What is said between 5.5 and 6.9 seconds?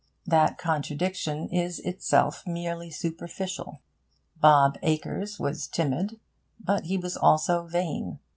timid, but